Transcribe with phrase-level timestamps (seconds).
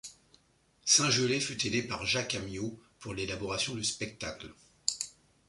[0.83, 4.51] Saint-Gelais fut aidé par Jacques Amyot pour l'élaboration du spectacle.